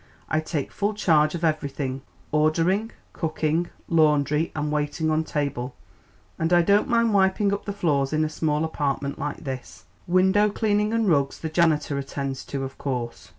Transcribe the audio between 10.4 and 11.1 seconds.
cleaning and